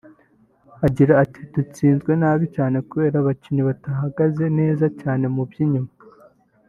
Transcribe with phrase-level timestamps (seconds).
[0.85, 2.45] Agira ati “Dutsinzwe nabi
[2.89, 5.91] kubera abakinnyi batahagaze neza cyane mu b’inyuma